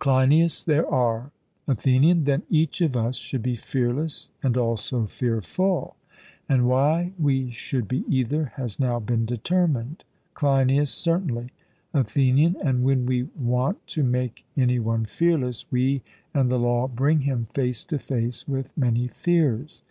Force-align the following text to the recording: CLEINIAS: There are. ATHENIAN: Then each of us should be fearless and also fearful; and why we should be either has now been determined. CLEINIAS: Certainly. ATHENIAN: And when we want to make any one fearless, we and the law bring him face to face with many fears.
CLEINIAS: 0.00 0.64
There 0.64 0.86
are. 0.86 1.30
ATHENIAN: 1.66 2.24
Then 2.24 2.42
each 2.50 2.82
of 2.82 2.94
us 2.94 3.16
should 3.16 3.42
be 3.42 3.56
fearless 3.56 4.28
and 4.42 4.54
also 4.58 5.06
fearful; 5.06 5.96
and 6.46 6.68
why 6.68 7.12
we 7.18 7.50
should 7.50 7.88
be 7.88 8.04
either 8.06 8.52
has 8.56 8.78
now 8.78 9.00
been 9.00 9.24
determined. 9.24 10.04
CLEINIAS: 10.34 10.90
Certainly. 10.90 11.52
ATHENIAN: 11.94 12.56
And 12.62 12.84
when 12.84 13.06
we 13.06 13.30
want 13.34 13.86
to 13.86 14.02
make 14.02 14.44
any 14.58 14.78
one 14.78 15.06
fearless, 15.06 15.64
we 15.72 16.02
and 16.34 16.50
the 16.50 16.58
law 16.58 16.86
bring 16.86 17.20
him 17.20 17.46
face 17.54 17.82
to 17.84 17.98
face 17.98 18.46
with 18.46 18.76
many 18.76 19.06
fears. 19.08 19.84